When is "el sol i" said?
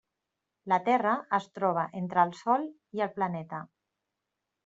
2.27-3.03